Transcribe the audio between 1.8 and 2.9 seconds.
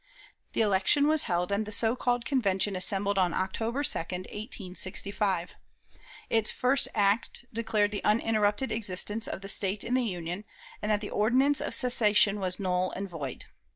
called Convention